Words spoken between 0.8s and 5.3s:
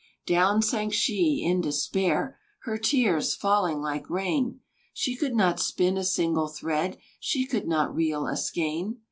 she in despair, Her tears falling like rain; She